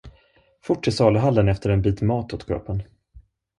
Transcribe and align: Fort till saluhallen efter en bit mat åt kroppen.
Fort 0.61 0.83
till 0.83 0.93
saluhallen 0.95 1.47
efter 1.49 1.69
en 1.69 1.81
bit 1.81 2.01
mat 2.01 2.33
åt 2.33 2.45
kroppen. 2.47 2.83